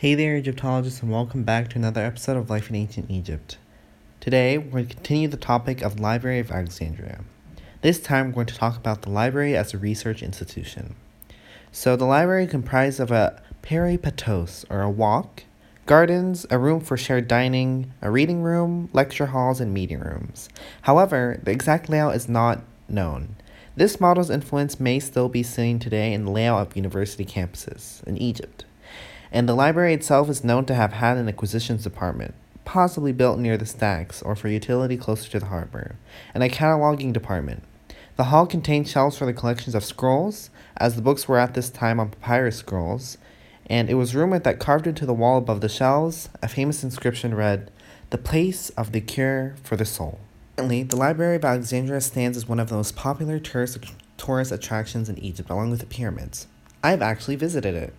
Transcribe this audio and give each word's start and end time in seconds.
Hey 0.00 0.14
there, 0.14 0.34
Egyptologists, 0.38 1.02
and 1.02 1.12
welcome 1.12 1.42
back 1.42 1.68
to 1.68 1.76
another 1.76 2.02
episode 2.02 2.38
of 2.38 2.48
Life 2.48 2.70
in 2.70 2.76
Ancient 2.76 3.10
Egypt. 3.10 3.58
Today, 4.18 4.56
we're 4.56 4.70
going 4.70 4.86
to 4.86 4.94
continue 4.94 5.28
the 5.28 5.36
topic 5.36 5.82
of 5.82 6.00
Library 6.00 6.38
of 6.38 6.50
Alexandria. 6.50 7.20
This 7.82 8.00
time, 8.00 8.28
we're 8.28 8.36
going 8.36 8.46
to 8.46 8.54
talk 8.54 8.78
about 8.78 9.02
the 9.02 9.10
library 9.10 9.54
as 9.54 9.74
a 9.74 9.78
research 9.78 10.22
institution. 10.22 10.96
So, 11.70 11.96
the 11.96 12.06
library 12.06 12.46
comprised 12.46 12.98
of 12.98 13.10
a 13.10 13.42
peripatos, 13.62 14.64
or 14.70 14.80
a 14.80 14.88
walk, 14.88 15.44
gardens, 15.84 16.46
a 16.48 16.58
room 16.58 16.80
for 16.80 16.96
shared 16.96 17.28
dining, 17.28 17.92
a 18.00 18.10
reading 18.10 18.42
room, 18.42 18.88
lecture 18.94 19.26
halls, 19.26 19.60
and 19.60 19.74
meeting 19.74 20.00
rooms. 20.00 20.48
However, 20.80 21.38
the 21.42 21.50
exact 21.50 21.90
layout 21.90 22.16
is 22.16 22.26
not 22.26 22.62
known. 22.88 23.36
This 23.76 24.00
model's 24.00 24.30
influence 24.30 24.80
may 24.80 24.98
still 24.98 25.28
be 25.28 25.42
seen 25.42 25.78
today 25.78 26.14
in 26.14 26.24
the 26.24 26.30
layout 26.30 26.68
of 26.68 26.74
university 26.74 27.26
campuses 27.26 28.02
in 28.04 28.16
Egypt 28.16 28.64
and 29.32 29.48
the 29.48 29.54
library 29.54 29.94
itself 29.94 30.28
is 30.28 30.44
known 30.44 30.64
to 30.66 30.74
have 30.74 30.94
had 30.94 31.16
an 31.16 31.28
acquisitions 31.28 31.84
department, 31.84 32.34
possibly 32.64 33.12
built 33.12 33.38
near 33.38 33.56
the 33.56 33.66
stacks 33.66 34.22
or 34.22 34.34
for 34.34 34.48
utility 34.48 34.96
closer 34.96 35.30
to 35.30 35.40
the 35.40 35.46
harbor, 35.46 35.96
and 36.34 36.42
a 36.42 36.48
cataloging 36.48 37.12
department. 37.12 37.62
The 38.16 38.24
hall 38.24 38.46
contained 38.46 38.88
shelves 38.88 39.16
for 39.16 39.26
the 39.26 39.32
collections 39.32 39.74
of 39.74 39.84
scrolls, 39.84 40.50
as 40.76 40.96
the 40.96 41.02
books 41.02 41.26
were 41.26 41.38
at 41.38 41.54
this 41.54 41.70
time 41.70 41.98
on 41.98 42.10
papyrus 42.10 42.56
scrolls, 42.56 43.16
and 43.66 43.88
it 43.88 43.94
was 43.94 44.14
rumored 44.14 44.44
that 44.44 44.58
carved 44.58 44.86
into 44.86 45.06
the 45.06 45.14
wall 45.14 45.38
above 45.38 45.60
the 45.60 45.68
shelves, 45.68 46.28
a 46.42 46.48
famous 46.48 46.82
inscription 46.82 47.34
read, 47.34 47.70
The 48.10 48.18
place 48.18 48.70
of 48.70 48.92
the 48.92 49.00
cure 49.00 49.54
for 49.62 49.76
the 49.76 49.84
soul. 49.84 50.18
Currently, 50.56 50.82
the 50.82 50.96
Library 50.96 51.36
of 51.36 51.44
Alexandria 51.44 52.00
stands 52.00 52.36
as 52.36 52.48
one 52.48 52.60
of 52.60 52.68
the 52.68 52.74
most 52.74 52.96
popular 52.96 53.38
tourist, 53.38 53.78
tourist 54.18 54.52
attractions 54.52 55.08
in 55.08 55.18
Egypt, 55.20 55.48
along 55.48 55.70
with 55.70 55.80
the 55.80 55.86
pyramids. 55.86 56.48
I've 56.82 57.00
actually 57.00 57.36
visited 57.36 57.74
it. 57.74 57.94